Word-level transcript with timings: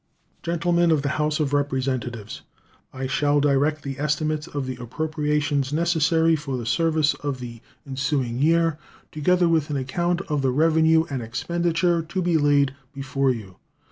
Gentlemen 0.41 0.89
of 0.89 1.03
the 1.03 1.09
House 1.21 1.39
of 1.39 1.53
Representatives: 1.53 2.41
I 2.91 3.05
shall 3.05 3.39
direct 3.39 3.83
the 3.83 3.99
estimates 3.99 4.47
of 4.47 4.65
the 4.65 4.75
appropriations 4.77 5.71
necessary 5.71 6.35
for 6.35 6.57
the 6.57 6.65
service 6.65 7.13
of 7.13 7.39
the 7.39 7.61
ensuing 7.85 8.39
year, 8.41 8.79
together 9.11 9.47
with 9.47 9.69
an 9.69 9.77
account 9.77 10.21
of 10.21 10.41
the 10.41 10.49
revenue 10.49 11.03
and 11.11 11.21
expenditure, 11.21 12.01
to 12.01 12.19
be 12.23 12.35
laid 12.35 12.73
before 12.95 13.29
you. 13.29 13.57